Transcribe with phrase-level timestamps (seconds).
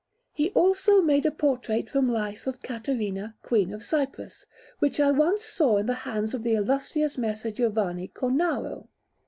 [0.33, 4.47] _]He also made a portrait from life of Caterina, Queen of Cyprus,
[4.79, 8.87] which I once saw in the hands of the illustrious Messer Giovanni Cornaro.